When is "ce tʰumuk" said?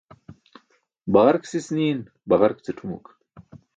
2.65-3.05